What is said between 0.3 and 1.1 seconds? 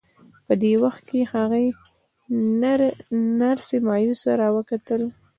په دې وخت